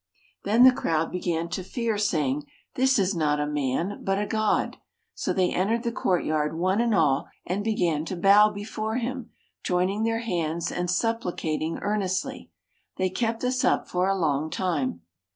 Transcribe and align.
Then 0.45 0.63
the 0.63 0.71
crowd 0.71 1.11
began 1.11 1.47
to 1.49 1.61
fear, 1.63 1.95
saying, 1.99 2.47
"This 2.73 2.97
is 2.97 3.13
not 3.13 3.39
a 3.39 3.45
man, 3.45 3.99
but 4.03 4.17
a 4.17 4.25
god," 4.25 4.77
so 5.13 5.31
they 5.31 5.53
entered 5.53 5.83
the 5.83 5.91
courtyard, 5.91 6.57
one 6.57 6.81
and 6.81 6.95
all, 6.95 7.27
and 7.45 7.63
began 7.63 8.03
to 8.05 8.15
bow 8.15 8.49
before 8.49 8.95
him, 8.95 9.29
joining 9.61 10.01
their 10.01 10.21
hands 10.21 10.71
and 10.71 10.89
supplicating 10.89 11.77
earnestly. 11.83 12.49
They 12.97 13.11
kept 13.11 13.41
this 13.41 13.63
up 13.63 13.87
for 13.87 14.07
a 14.07 14.17
long 14.17 14.49
time. 14.49 15.01